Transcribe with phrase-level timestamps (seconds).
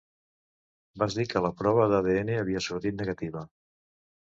[1.01, 3.47] Vas dir que la prova d'ADN havia sortit negativa.